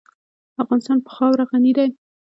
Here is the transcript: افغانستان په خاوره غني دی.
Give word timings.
افغانستان 0.63 0.97
په 1.05 1.09
خاوره 1.15 1.43
غني 1.49 1.71
دی. 1.77 1.89